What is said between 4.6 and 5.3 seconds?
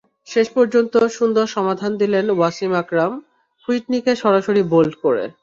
Bold করে।